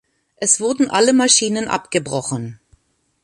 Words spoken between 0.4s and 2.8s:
wurden alle Maschinen abgebrochen.